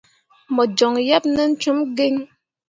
Mo 0.53 0.63
joŋ 0.77 0.93
yeb 1.07 1.23
nen 1.35 1.51
cum 1.61 1.77
gǝǝai. 1.95 2.15